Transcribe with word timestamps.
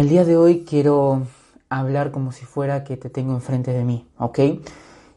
El 0.00 0.08
día 0.08 0.24
de 0.24 0.38
hoy 0.38 0.64
quiero 0.66 1.26
hablar 1.68 2.10
como 2.10 2.32
si 2.32 2.46
fuera 2.46 2.84
que 2.84 2.96
te 2.96 3.10
tengo 3.10 3.34
enfrente 3.34 3.74
de 3.74 3.84
mí, 3.84 4.08
¿ok? 4.16 4.38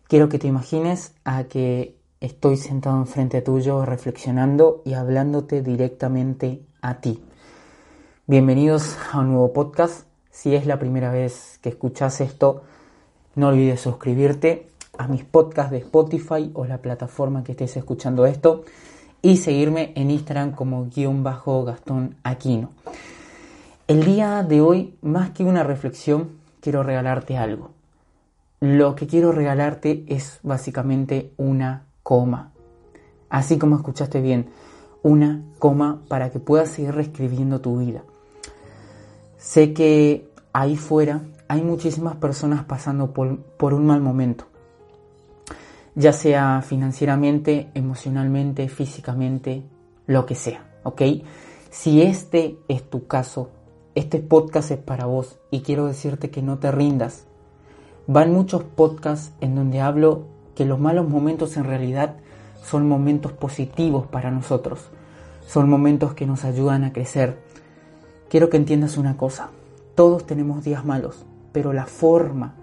Quiero 0.09 0.27
que 0.27 0.39
te 0.39 0.47
imagines 0.49 1.13
a 1.23 1.45
que 1.45 1.95
estoy 2.19 2.57
sentado 2.57 2.97
enfrente 2.97 3.41
tuyo 3.41 3.85
reflexionando 3.85 4.81
y 4.83 4.95
hablándote 4.95 5.61
directamente 5.61 6.65
a 6.81 6.95
ti. 6.95 7.23
Bienvenidos 8.27 8.97
a 9.13 9.21
un 9.21 9.29
nuevo 9.29 9.53
podcast. 9.53 10.05
Si 10.31 10.53
es 10.53 10.65
la 10.65 10.79
primera 10.79 11.13
vez 11.13 11.59
que 11.61 11.69
escuchas 11.69 12.19
esto, 12.19 12.63
no 13.35 13.47
olvides 13.47 13.79
suscribirte 13.79 14.67
a 14.97 15.07
mis 15.07 15.23
podcasts 15.23 15.71
de 15.71 15.77
Spotify 15.77 16.51
o 16.55 16.65
la 16.65 16.79
plataforma 16.79 17.45
que 17.45 17.53
estés 17.53 17.77
escuchando 17.77 18.25
esto 18.25 18.65
y 19.21 19.37
seguirme 19.37 19.93
en 19.95 20.11
Instagram 20.11 20.51
como 20.51 20.89
guion 20.89 21.23
bajo 21.23 21.63
Gastón 21.63 22.17
Aquino. 22.25 22.71
El 23.85 24.05
día 24.05 24.43
de 24.43 24.61
hoy, 24.61 24.95
más 25.01 25.31
que 25.31 25.43
una 25.43 25.61
reflexión, 25.61 26.39
quiero 26.61 26.83
regalarte 26.83 27.35
algo. 27.35 27.71
Lo 28.61 28.95
que 28.95 29.07
quiero 29.07 29.33
regalarte 29.33 30.05
es 30.07 30.39
básicamente 30.41 31.33
una 31.35 31.83
coma. 32.01 32.53
Así 33.29 33.57
como 33.57 33.75
escuchaste 33.75 34.21
bien, 34.21 34.51
una 35.01 35.43
coma 35.59 36.01
para 36.07 36.31
que 36.31 36.39
puedas 36.39 36.69
seguir 36.69 36.95
reescribiendo 36.95 37.59
tu 37.59 37.79
vida. 37.79 38.03
Sé 39.37 39.73
que 39.73 40.29
ahí 40.53 40.77
fuera 40.77 41.21
hay 41.49 41.61
muchísimas 41.61 42.15
personas 42.15 42.63
pasando 42.63 43.11
por, 43.11 43.37
por 43.37 43.73
un 43.73 43.85
mal 43.85 43.99
momento, 43.99 44.45
ya 45.93 46.13
sea 46.13 46.61
financieramente, 46.61 47.69
emocionalmente, 47.73 48.69
físicamente, 48.69 49.61
lo 50.07 50.25
que 50.25 50.35
sea, 50.35 50.65
¿ok? 50.83 51.01
Si 51.69 52.01
este 52.01 52.57
es 52.69 52.89
tu 52.89 53.07
caso, 53.07 53.49
este 53.95 54.19
podcast 54.19 54.71
es 54.71 54.79
para 54.79 55.05
vos 55.05 55.37
y 55.51 55.61
quiero 55.61 55.85
decirte 55.85 56.29
que 56.29 56.41
no 56.41 56.57
te 56.57 56.71
rindas. 56.71 57.25
Van 58.07 58.33
muchos 58.33 58.63
podcasts 58.63 59.33
en 59.39 59.55
donde 59.55 59.81
hablo 59.81 60.23
que 60.55 60.65
los 60.65 60.79
malos 60.79 61.07
momentos 61.07 61.57
en 61.57 61.63
realidad 61.63 62.15
son 62.63 62.87
momentos 62.87 63.31
positivos 63.33 64.07
para 64.07 64.31
nosotros. 64.31 64.89
Son 65.47 65.69
momentos 65.69 66.13
que 66.13 66.25
nos 66.25 66.43
ayudan 66.43 66.83
a 66.83 66.93
crecer. 66.93 67.37
Quiero 68.29 68.49
que 68.49 68.57
entiendas 68.57 68.97
una 68.97 69.15
cosa. 69.15 69.49
Todos 69.95 70.25
tenemos 70.25 70.63
días 70.63 70.85
malos, 70.85 71.25
pero 71.51 71.71
la 71.71 71.85
forma 71.85 72.55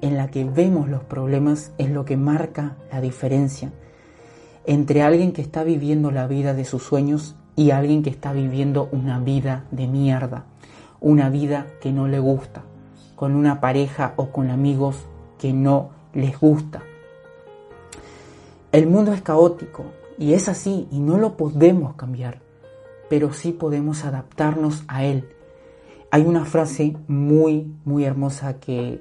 en 0.00 0.16
la 0.16 0.30
que 0.30 0.44
vemos 0.44 0.88
los 0.88 1.02
problemas 1.02 1.72
es 1.78 1.90
lo 1.90 2.04
que 2.04 2.16
marca 2.16 2.76
la 2.92 3.00
diferencia 3.00 3.72
entre 4.68 5.00
alguien 5.00 5.32
que 5.32 5.40
está 5.40 5.64
viviendo 5.64 6.10
la 6.10 6.26
vida 6.26 6.52
de 6.52 6.66
sus 6.66 6.82
sueños 6.82 7.36
y 7.56 7.70
alguien 7.70 8.02
que 8.02 8.10
está 8.10 8.34
viviendo 8.34 8.90
una 8.92 9.18
vida 9.18 9.64
de 9.70 9.86
mierda 9.86 10.44
una 11.00 11.30
vida 11.30 11.66
que 11.80 11.92
no 11.92 12.08
le 12.08 12.18
gusta, 12.18 12.62
con 13.16 13.34
una 13.34 13.60
pareja 13.60 14.14
o 14.16 14.30
con 14.30 14.50
amigos 14.50 14.96
que 15.38 15.52
no 15.52 15.90
les 16.12 16.38
gusta. 16.38 16.82
El 18.72 18.86
mundo 18.86 19.12
es 19.12 19.22
caótico 19.22 19.84
y 20.18 20.34
es 20.34 20.48
así 20.48 20.88
y 20.90 20.98
no 20.98 21.16
lo 21.16 21.36
podemos 21.36 21.94
cambiar, 21.94 22.40
pero 23.08 23.32
sí 23.32 23.52
podemos 23.52 24.04
adaptarnos 24.04 24.84
a 24.88 25.04
él. 25.04 25.28
Hay 26.10 26.22
una 26.22 26.44
frase 26.44 26.96
muy, 27.06 27.72
muy 27.84 28.04
hermosa 28.04 28.58
que 28.60 29.00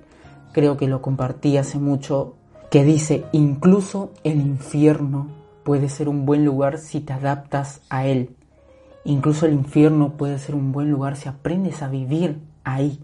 creo 0.53 0.77
que 0.77 0.87
lo 0.87 1.01
compartí 1.01 1.57
hace 1.57 1.79
mucho, 1.79 2.35
que 2.71 2.83
dice, 2.83 3.25
incluso 3.31 4.11
el 4.23 4.39
infierno 4.39 5.27
puede 5.63 5.89
ser 5.89 6.07
un 6.07 6.25
buen 6.25 6.45
lugar 6.45 6.77
si 6.77 7.01
te 7.01 7.11
adaptas 7.11 7.81
a 7.89 8.05
él. 8.05 8.36
Incluso 9.07 9.45
el 9.45 9.53
infierno 9.53 10.17
puede 10.17 10.37
ser 10.37 10.53
un 10.53 10.73
buen 10.73 10.91
lugar 10.91 11.15
si 11.15 11.29
aprendes 11.29 11.81
a 11.81 11.87
vivir 11.87 12.41
ahí. 12.65 12.99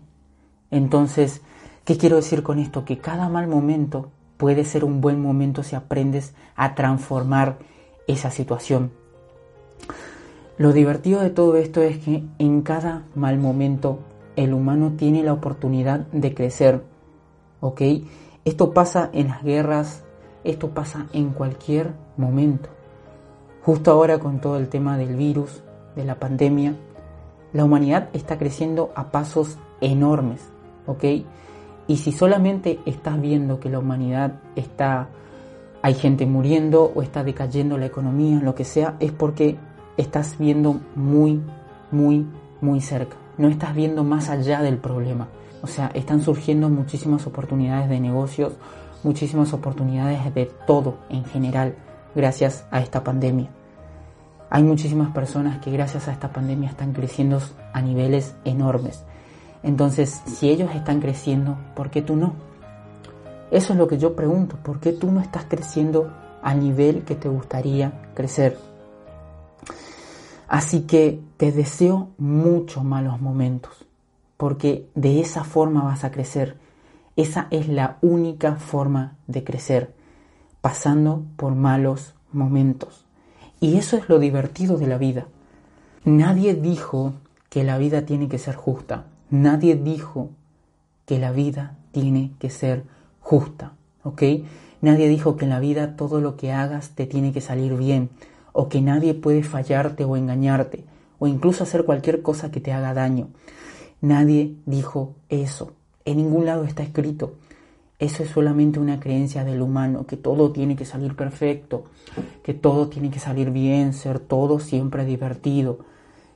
Entonces, 0.69 1.41
¿qué 1.85 1.95
quiero 1.95 2.17
decir 2.17 2.43
con 2.43 2.59
esto? 2.59 2.83
Que 2.83 2.97
cada 2.97 3.29
mal 3.29 3.47
momento 3.47 4.11
puede 4.35 4.65
ser 4.65 4.83
un 4.83 4.99
buen 4.99 5.21
momento 5.21 5.63
si 5.63 5.77
aprendes 5.77 6.33
a 6.57 6.75
transformar 6.75 7.57
esa 8.05 8.31
situación. 8.31 8.91
Lo 10.57 10.73
divertido 10.73 11.21
de 11.21 11.29
todo 11.29 11.55
esto 11.55 11.81
es 11.81 11.99
que 11.99 12.25
en 12.37 12.63
cada 12.63 13.03
mal 13.15 13.37
momento 13.37 13.99
el 14.35 14.53
humano 14.53 14.95
tiene 14.97 15.23
la 15.23 15.31
oportunidad 15.31 16.01
de 16.07 16.33
crecer. 16.33 16.83
¿Ok? 17.61 17.81
Esto 18.43 18.73
pasa 18.73 19.09
en 19.13 19.29
las 19.29 19.41
guerras, 19.41 20.03
esto 20.43 20.71
pasa 20.71 21.07
en 21.13 21.29
cualquier 21.29 21.93
momento. 22.17 22.67
Justo 23.61 23.89
ahora 23.89 24.19
con 24.19 24.41
todo 24.41 24.57
el 24.57 24.67
tema 24.67 24.97
del 24.97 25.15
virus, 25.15 25.63
de 25.95 26.05
la 26.05 26.15
pandemia, 26.15 26.75
la 27.53 27.63
humanidad 27.63 28.09
está 28.13 28.37
creciendo 28.37 28.91
a 28.95 29.11
pasos 29.11 29.57
enormes, 29.81 30.41
¿ok? 30.87 31.03
Y 31.87 31.97
si 31.97 32.11
solamente 32.11 32.79
estás 32.85 33.19
viendo 33.19 33.59
que 33.59 33.69
la 33.69 33.79
humanidad 33.79 34.39
está, 34.55 35.09
hay 35.81 35.93
gente 35.93 36.25
muriendo 36.25 36.91
o 36.95 37.01
está 37.01 37.23
decayendo 37.23 37.77
la 37.77 37.85
economía, 37.85 38.39
lo 38.39 38.55
que 38.55 38.63
sea, 38.63 38.95
es 38.99 39.11
porque 39.11 39.57
estás 39.97 40.37
viendo 40.39 40.79
muy, 40.95 41.41
muy, 41.91 42.25
muy 42.61 42.81
cerca. 42.81 43.17
No 43.37 43.49
estás 43.49 43.75
viendo 43.75 44.03
más 44.03 44.29
allá 44.29 44.61
del 44.61 44.77
problema. 44.77 45.27
O 45.61 45.67
sea, 45.67 45.91
están 45.93 46.21
surgiendo 46.21 46.69
muchísimas 46.69 47.27
oportunidades 47.27 47.89
de 47.89 47.99
negocios, 47.99 48.53
muchísimas 49.03 49.53
oportunidades 49.53 50.33
de 50.33 50.49
todo 50.65 50.97
en 51.09 51.25
general 51.25 51.75
gracias 52.15 52.65
a 52.71 52.81
esta 52.81 53.03
pandemia. 53.03 53.49
Hay 54.53 54.61
muchísimas 54.61 55.09
personas 55.09 55.57
que 55.57 55.71
gracias 55.71 56.07
a 56.07 56.11
esta 56.11 56.31
pandemia 56.31 56.69
están 56.69 56.93
creciendo 56.93 57.41
a 57.73 57.81
niveles 57.81 58.35
enormes. 58.45 59.03
Entonces, 59.63 60.21
si 60.27 60.51
ellos 60.51 60.69
están 60.75 61.01
creciendo, 61.01 61.57
¿por 61.75 61.89
qué 61.89 62.03
tú 62.03 62.15
no? 62.15 62.35
Eso 63.49 63.73
es 63.73 63.79
lo 63.79 63.87
que 63.87 63.97
yo 63.97 64.15
pregunto, 64.15 64.57
¿por 64.57 64.79
qué 64.79 64.93
tú 64.93 65.11
no 65.11 65.21
estás 65.21 65.45
creciendo 65.45 66.13
al 66.43 66.59
nivel 66.59 67.01
que 67.01 67.15
te 67.15 67.29
gustaría 67.29 68.11
crecer? 68.13 68.59
Así 70.47 70.81
que 70.81 71.19
te 71.37 71.51
deseo 71.51 72.09
muchos 72.19 72.83
malos 72.83 73.19
momentos, 73.19 73.87
porque 74.37 74.87
de 74.93 75.19
esa 75.19 75.43
forma 75.43 75.83
vas 75.83 76.03
a 76.03 76.11
crecer. 76.11 76.57
Esa 77.15 77.47
es 77.49 77.67
la 77.69 77.97
única 78.01 78.57
forma 78.57 79.15
de 79.25 79.43
crecer, 79.43 79.95
pasando 80.61 81.23
por 81.37 81.55
malos 81.55 82.13
momentos. 82.31 83.02
Y 83.63 83.77
eso 83.77 83.95
es 83.95 84.09
lo 84.09 84.19
divertido 84.19 84.77
de 84.77 84.87
la 84.87 84.97
vida. 84.97 85.25
Nadie 86.03 86.53
dijo 86.53 87.13
que 87.47 87.63
la 87.63 87.77
vida 87.77 88.01
tiene 88.01 88.27
que 88.27 88.37
ser 88.37 88.55
justa. 88.55 89.05
Nadie 89.29 89.77
dijo 89.77 90.31
que 91.05 91.17
la 91.17 91.31
vida 91.31 91.77
tiene 91.93 92.33
que 92.39 92.49
ser 92.49 92.83
justa. 93.21 93.71
¿Ok? 94.03 94.21
Nadie 94.81 95.07
dijo 95.07 95.37
que 95.37 95.45
en 95.45 95.51
la 95.51 95.61
vida 95.61 95.95
todo 95.95 96.19
lo 96.19 96.35
que 96.35 96.51
hagas 96.51 96.89
te 96.89 97.05
tiene 97.05 97.31
que 97.31 97.39
salir 97.39 97.77
bien. 97.77 98.09
O 98.51 98.67
que 98.67 98.81
nadie 98.81 99.13
puede 99.13 99.43
fallarte 99.43 100.03
o 100.03 100.17
engañarte. 100.17 100.83
O 101.17 101.27
incluso 101.27 101.63
hacer 101.63 101.85
cualquier 101.85 102.21
cosa 102.21 102.51
que 102.51 102.59
te 102.59 102.73
haga 102.73 102.93
daño. 102.93 103.29
Nadie 104.01 104.57
dijo 104.65 105.15
eso. 105.29 105.71
En 106.03 106.17
ningún 106.17 106.45
lado 106.45 106.65
está 106.65 106.83
escrito. 106.83 107.35
Eso 107.99 108.23
es 108.23 108.29
solamente 108.29 108.79
una 108.79 108.99
creencia 108.99 109.43
del 109.43 109.61
humano, 109.61 110.05
que 110.05 110.17
todo 110.17 110.51
tiene 110.51 110.75
que 110.75 110.85
salir 110.85 111.15
perfecto, 111.15 111.85
que 112.43 112.53
todo 112.53 112.89
tiene 112.89 113.11
que 113.11 113.19
salir 113.19 113.51
bien, 113.51 113.93
ser 113.93 114.19
todo 114.19 114.59
siempre 114.59 115.05
divertido, 115.05 115.79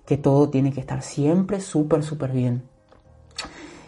que 0.06 0.18
todo 0.18 0.50
tiene 0.50 0.72
que 0.72 0.80
estar 0.80 1.02
siempre 1.02 1.60
súper, 1.60 2.04
súper 2.04 2.32
bien. 2.32 2.64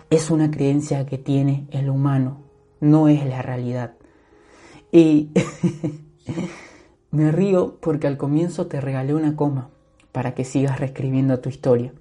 Es 0.10 0.32
una 0.32 0.50
creencia 0.52 1.06
que 1.06 1.18
tiene 1.18 1.68
el 1.72 1.90
humano, 1.90 2.42
no 2.82 3.08
es 3.08 3.26
la 3.26 3.42
realidad. 3.42 3.94
Y 4.92 5.30
me 7.12 7.32
río 7.32 7.78
porque 7.80 8.08
al 8.08 8.18
comienzo 8.18 8.68
te 8.68 8.82
regalé 8.82 9.14
una 9.14 9.36
coma 9.36 9.70
para 10.12 10.34
que 10.34 10.44
sigas 10.44 10.80
reescribiendo 10.80 11.40
tu 11.40 11.50
historia. 11.50 11.94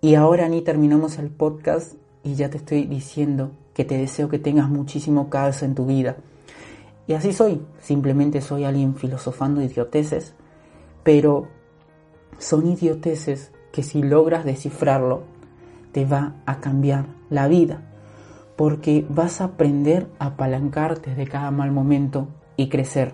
Y 0.00 0.14
ahora 0.14 0.48
ni 0.48 0.60
terminamos 0.60 1.18
el 1.18 1.30
podcast 1.30 1.94
y 2.22 2.34
ya 2.34 2.50
te 2.50 2.58
estoy 2.58 2.84
diciendo 2.84 3.52
que 3.76 3.84
te 3.84 3.98
deseo 3.98 4.30
que 4.30 4.38
tengas 4.38 4.70
muchísimo 4.70 5.28
caos 5.28 5.62
en 5.62 5.74
tu 5.74 5.84
vida. 5.84 6.16
Y 7.06 7.12
así 7.12 7.34
soy, 7.34 7.60
simplemente 7.78 8.40
soy 8.40 8.64
alguien 8.64 8.94
filosofando 8.94 9.60
idioteces, 9.60 10.34
pero 11.02 11.48
son 12.38 12.66
idioteces 12.68 13.52
que 13.72 13.82
si 13.82 14.02
logras 14.02 14.46
descifrarlo, 14.46 15.24
te 15.92 16.06
va 16.06 16.36
a 16.46 16.58
cambiar 16.60 17.04
la 17.28 17.48
vida, 17.48 17.82
porque 18.56 19.04
vas 19.10 19.42
a 19.42 19.44
aprender 19.44 20.06
a 20.18 20.28
apalancarte 20.28 21.14
de 21.14 21.26
cada 21.26 21.50
mal 21.50 21.70
momento 21.70 22.28
y 22.56 22.70
crecer. 22.70 23.12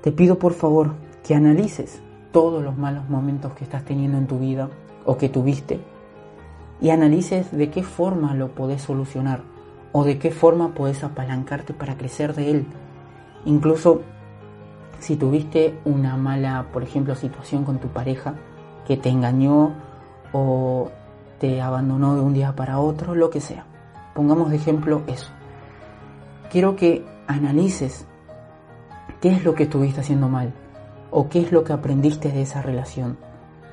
Te 0.00 0.10
pido 0.10 0.38
por 0.38 0.54
favor 0.54 0.94
que 1.22 1.34
analices 1.34 2.00
todos 2.32 2.64
los 2.64 2.78
malos 2.78 3.10
momentos 3.10 3.52
que 3.52 3.64
estás 3.64 3.84
teniendo 3.84 4.16
en 4.16 4.26
tu 4.26 4.38
vida 4.38 4.70
o 5.04 5.18
que 5.18 5.28
tuviste 5.28 5.80
y 6.80 6.90
analices 6.90 7.50
de 7.50 7.70
qué 7.70 7.82
forma 7.82 8.34
lo 8.34 8.54
podés 8.54 8.82
solucionar 8.82 9.42
o 9.92 10.04
de 10.04 10.18
qué 10.18 10.30
forma 10.30 10.74
podés 10.74 11.02
apalancarte 11.02 11.74
para 11.74 11.96
crecer 11.96 12.34
de 12.34 12.50
él. 12.50 12.66
Incluso 13.44 14.02
si 15.00 15.16
tuviste 15.16 15.78
una 15.84 16.16
mala, 16.16 16.66
por 16.72 16.82
ejemplo, 16.82 17.14
situación 17.14 17.64
con 17.64 17.78
tu 17.78 17.88
pareja 17.88 18.34
que 18.86 18.96
te 18.96 19.08
engañó 19.08 19.74
o 20.32 20.90
te 21.38 21.60
abandonó 21.60 22.16
de 22.16 22.20
un 22.20 22.34
día 22.34 22.54
para 22.54 22.80
otro, 22.80 23.14
lo 23.14 23.30
que 23.30 23.40
sea. 23.40 23.64
Pongamos 24.14 24.50
de 24.50 24.56
ejemplo 24.56 25.02
eso. 25.06 25.30
Quiero 26.50 26.76
que 26.76 27.04
analices 27.26 28.06
qué 29.20 29.30
es 29.30 29.44
lo 29.44 29.54
que 29.54 29.64
estuviste 29.64 30.00
haciendo 30.00 30.28
mal 30.28 30.52
o 31.10 31.28
qué 31.28 31.40
es 31.40 31.52
lo 31.52 31.64
que 31.64 31.72
aprendiste 31.72 32.32
de 32.32 32.42
esa 32.42 32.62
relación, 32.62 33.16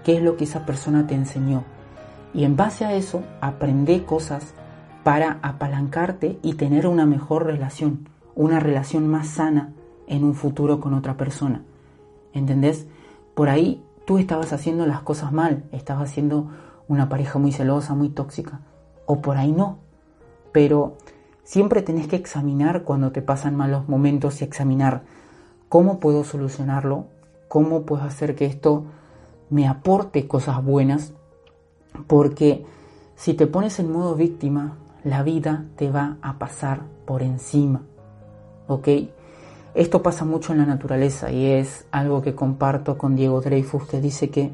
qué 0.03 0.17
es 0.17 0.21
lo 0.21 0.37
que 0.37 0.43
esa 0.43 0.65
persona 0.65 1.07
te 1.07 1.15
enseñó. 1.15 1.63
Y 2.35 2.43
en 2.43 2.57
base 2.57 2.83
a 2.83 2.93
eso, 2.93 3.23
aprende 3.39 4.03
cosas 4.03 4.53
para 5.05 5.39
apalancarte 5.41 6.37
y 6.41 6.55
tener 6.55 6.85
una 6.85 7.05
mejor 7.05 7.45
relación, 7.45 8.09
una 8.35 8.59
relación 8.59 9.07
más 9.07 9.29
sana 9.29 9.71
en 10.05 10.25
un 10.25 10.35
futuro 10.35 10.81
con 10.81 10.93
otra 10.93 11.15
persona. 11.15 11.63
¿Entendés? 12.33 12.87
Por 13.35 13.47
ahí 13.47 13.81
tú 14.05 14.17
estabas 14.17 14.51
haciendo 14.51 14.85
las 14.85 14.99
cosas 14.99 15.31
mal, 15.31 15.63
estabas 15.71 16.09
haciendo 16.09 16.49
una 16.89 17.07
pareja 17.07 17.39
muy 17.39 17.53
celosa, 17.53 17.95
muy 17.95 18.09
tóxica, 18.09 18.59
o 19.05 19.21
por 19.21 19.37
ahí 19.37 19.53
no. 19.53 19.77
Pero 20.51 20.97
siempre 21.45 21.83
tenés 21.83 22.09
que 22.09 22.17
examinar 22.17 22.83
cuando 22.83 23.13
te 23.13 23.21
pasan 23.21 23.55
malos 23.55 23.87
momentos 23.87 24.41
y 24.41 24.43
examinar 24.43 25.03
cómo 25.69 26.01
puedo 26.01 26.25
solucionarlo, 26.25 27.05
cómo 27.47 27.83
puedo 27.83 28.03
hacer 28.03 28.35
que 28.35 28.45
esto 28.45 28.83
me 29.49 29.69
aporte 29.69 30.27
cosas 30.27 30.61
buenas, 30.61 31.13
porque 32.07 32.65
si 33.15 33.33
te 33.33 33.47
pones 33.47 33.79
en 33.79 33.91
modo 33.91 34.15
víctima, 34.15 34.77
la 35.03 35.23
vida 35.23 35.65
te 35.75 35.89
va 35.89 36.17
a 36.21 36.37
pasar 36.37 36.81
por 37.05 37.21
encima. 37.21 37.81
¿Ok? 38.67 38.87
Esto 39.73 40.01
pasa 40.01 40.25
mucho 40.25 40.53
en 40.53 40.59
la 40.59 40.65
naturaleza 40.65 41.31
y 41.31 41.45
es 41.47 41.85
algo 41.91 42.21
que 42.21 42.33
comparto 42.33 42.97
con 42.97 43.15
Diego 43.15 43.41
Dreyfus 43.41 43.87
que 43.87 44.01
dice 44.01 44.29
que 44.29 44.51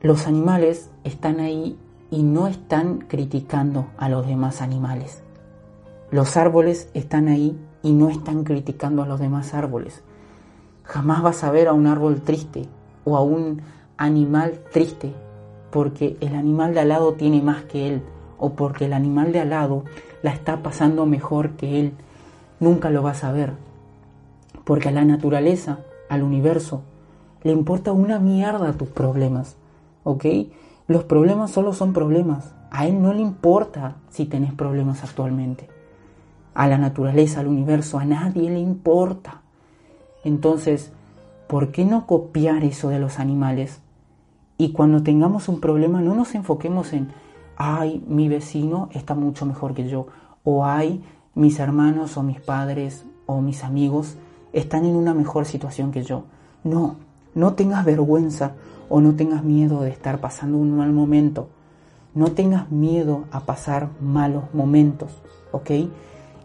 los 0.00 0.26
animales 0.26 0.90
están 1.04 1.40
ahí 1.40 1.78
y 2.10 2.22
no 2.22 2.46
están 2.46 3.00
criticando 3.00 3.86
a 3.98 4.08
los 4.08 4.26
demás 4.26 4.62
animales. 4.62 5.22
Los 6.10 6.36
árboles 6.36 6.88
están 6.94 7.28
ahí 7.28 7.58
y 7.82 7.92
no 7.92 8.08
están 8.08 8.44
criticando 8.44 9.02
a 9.02 9.06
los 9.06 9.20
demás 9.20 9.54
árboles. 9.54 10.02
Jamás 10.82 11.22
vas 11.22 11.44
a 11.44 11.50
ver 11.50 11.68
a 11.68 11.72
un 11.72 11.86
árbol 11.86 12.22
triste 12.22 12.68
o 13.04 13.16
a 13.16 13.22
un 13.22 13.62
animal 13.96 14.60
triste 14.72 15.14
porque 15.70 16.16
el 16.20 16.34
animal 16.34 16.74
de 16.74 16.80
al 16.80 16.88
lado 16.88 17.14
tiene 17.14 17.42
más 17.42 17.64
que 17.64 17.88
él 17.88 18.02
o 18.38 18.50
porque 18.50 18.86
el 18.86 18.92
animal 18.92 19.32
de 19.32 19.40
al 19.40 19.50
lado 19.50 19.84
la 20.22 20.32
está 20.32 20.62
pasando 20.62 21.06
mejor 21.06 21.50
que 21.50 21.80
él. 21.80 21.92
Nunca 22.58 22.90
lo 22.90 23.02
vas 23.02 23.24
a 23.24 23.32
ver 23.32 23.52
porque 24.70 24.88
a 24.88 24.92
la 24.92 25.04
naturaleza, 25.04 25.80
al 26.08 26.22
universo, 26.22 26.82
le 27.42 27.52
importa 27.52 27.92
una 27.92 28.18
mierda 28.18 28.72
tus 28.74 28.88
problemas, 28.88 29.56
¿ok? 30.04 30.24
Los 30.86 31.04
problemas 31.04 31.50
solo 31.50 31.72
son 31.72 31.92
problemas. 31.92 32.52
A 32.70 32.86
él 32.86 33.02
no 33.02 33.12
le 33.12 33.20
importa 33.20 33.96
si 34.10 34.26
tenés 34.26 34.52
problemas 34.52 35.02
actualmente. 35.02 35.68
A 36.54 36.68
la 36.68 36.78
naturaleza, 36.78 37.40
al 37.40 37.48
universo, 37.48 37.98
a 37.98 38.04
nadie 38.04 38.50
le 38.50 38.60
importa. 38.60 39.40
Entonces, 40.22 40.92
¿por 41.48 41.72
qué 41.72 41.84
no 41.84 42.06
copiar 42.06 42.62
eso 42.62 42.90
de 42.90 43.00
los 43.00 43.18
animales? 43.18 43.80
Y 44.60 44.72
cuando 44.72 45.02
tengamos 45.02 45.48
un 45.48 45.58
problema 45.58 46.02
no 46.02 46.14
nos 46.14 46.34
enfoquemos 46.34 46.92
en, 46.92 47.08
ay, 47.56 48.04
mi 48.06 48.28
vecino 48.28 48.90
está 48.92 49.14
mucho 49.14 49.46
mejor 49.46 49.72
que 49.72 49.88
yo, 49.88 50.08
o 50.44 50.66
ay, 50.66 51.02
mis 51.34 51.58
hermanos 51.58 52.18
o 52.18 52.22
mis 52.22 52.42
padres 52.42 53.06
o 53.24 53.40
mis 53.40 53.64
amigos 53.64 54.18
están 54.52 54.84
en 54.84 54.96
una 54.96 55.14
mejor 55.14 55.46
situación 55.46 55.92
que 55.92 56.02
yo. 56.02 56.24
No, 56.62 56.96
no 57.34 57.54
tengas 57.54 57.86
vergüenza 57.86 58.52
o 58.90 59.00
no 59.00 59.16
tengas 59.16 59.44
miedo 59.44 59.80
de 59.80 59.88
estar 59.88 60.20
pasando 60.20 60.58
un 60.58 60.76
mal 60.76 60.92
momento. 60.92 61.48
No 62.14 62.32
tengas 62.32 62.70
miedo 62.70 63.24
a 63.30 63.40
pasar 63.40 63.88
malos 63.98 64.44
momentos, 64.52 65.10
¿ok? 65.52 65.70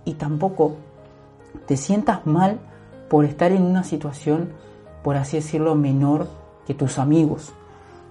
Y 0.06 0.13
tampoco 0.13 0.75
te 1.65 1.75
sientas 1.75 2.25
mal 2.25 2.62
por 3.09 3.25
estar 3.25 3.51
en 3.51 3.63
una 3.63 3.83
situación, 3.83 4.53
por 5.03 5.17
así 5.17 5.35
decirlo, 5.35 5.75
menor 5.75 6.29
que 6.65 6.73
tus 6.73 6.97
amigos. 6.97 7.53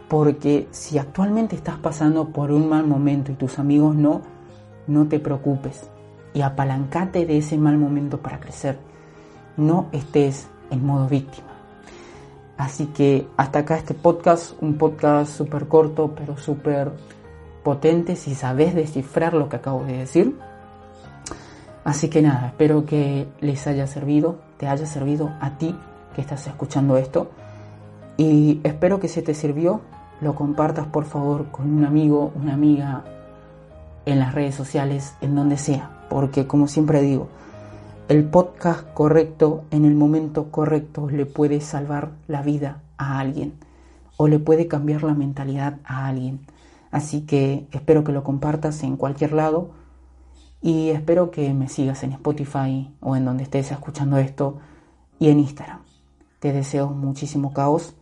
Porque 0.09 0.69
si 0.71 0.99
actualmente 0.99 1.57
estás 1.57 1.79
pasando 1.79 2.29
por 2.29 2.51
un 2.51 2.69
mal 2.69 2.87
momento 2.87 3.33
y 3.33 3.35
tus 3.35 3.59
amigos 3.59 3.97
no, 3.97 4.21
no 4.87 5.07
te 5.07 5.19
preocupes 5.19 5.89
y 6.35 6.43
apalancate 6.43 7.27
de 7.27 7.39
ese 7.39 7.57
mal 7.57 7.79
momento 7.79 8.19
para 8.19 8.41
crecer 8.41 8.79
no 9.57 9.87
estés 9.93 10.49
en 10.71 10.85
modo 10.85 11.09
víctima. 11.09 11.49
Así 12.57 12.87
que 12.87 13.27
hasta 13.37 13.61
acá 13.61 13.77
este 13.77 13.95
podcast, 13.95 14.61
un 14.61 14.79
podcast 14.79 15.37
súper 15.37 15.67
corto 15.67 16.15
pero 16.15 16.37
súper 16.37 16.93
potente 17.63 18.17
si 18.17 18.35
sabes 18.35 18.75
descifrar 18.75 19.35
lo 19.35 19.49
que 19.49 19.57
acabo 19.57 19.85
de 19.85 19.99
decir. 19.99 20.39
Así 21.85 22.09
que 22.09 22.23
nada, 22.23 22.49
espero 22.49 22.87
que 22.87 23.27
les 23.41 23.67
haya 23.67 23.87
servido, 23.87 24.39
te 24.57 24.67
haya 24.67 24.87
servido 24.87 25.33
a 25.41 25.59
ti 25.59 25.77
que 26.15 26.21
estás 26.21 26.47
escuchando 26.47 26.97
esto. 26.97 27.31
Y 28.17 28.61
espero 28.63 29.01
que 29.01 29.09
si 29.09 29.23
te 29.23 29.35
sirvió, 29.35 29.81
lo 30.25 30.35
compartas 30.35 30.87
por 30.87 31.05
favor 31.05 31.51
con 31.53 31.73
un 31.73 31.85
amigo, 31.85 32.33
una 32.35 32.55
amiga, 32.55 33.05
en 34.07 34.19
las 34.19 34.35
redes 34.35 34.55
sociales, 34.55 35.15
en 35.21 35.35
donde 35.35 35.57
sea. 35.57 35.91
Porque 36.09 36.47
como 36.47 36.67
siempre 36.67 37.01
digo, 37.03 37.29
el 38.09 38.25
podcast 38.25 38.93
correcto 38.95 39.65
en 39.71 39.85
el 39.85 39.95
momento 39.95 40.51
correcto 40.51 41.09
le 41.09 41.27
puede 41.27 41.61
salvar 41.61 42.11
la 42.27 42.43
vida 42.43 42.83
a 42.97 43.19
alguien 43.19 43.55
o 44.17 44.29
le 44.29 44.39
puede 44.39 44.67
cambiar 44.67 45.03
la 45.03 45.15
mentalidad 45.15 45.79
a 45.85 46.07
alguien. 46.07 46.41
Así 46.91 47.23
que 47.23 47.67
espero 47.73 48.05
que 48.05 48.13
lo 48.13 48.25
compartas 48.25 48.83
en 48.83 48.97
cualquier 48.97 49.33
lado 49.33 49.71
y 50.63 50.91
espero 50.91 51.31
que 51.31 51.53
me 51.53 51.69
sigas 51.69 52.03
en 52.03 52.13
Spotify 52.13 52.95
o 53.01 53.17
en 53.17 53.25
donde 53.25 53.43
estés 53.43 53.73
escuchando 53.73 54.17
esto 54.19 54.59
y 55.19 55.29
en 55.29 55.41
Instagram. 55.41 55.81
Te 56.41 56.53
deseo 56.53 56.91
muchísimo 56.91 57.53
caos 57.53 57.95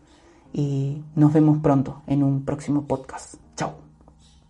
y 0.52 1.02
nos 1.14 1.32
vemos 1.32 1.58
pronto 1.58 2.02
en 2.06 2.22
un 2.22 2.44
próximo 2.44 2.86
podcast. 2.86 3.34
Chao. 3.56 3.91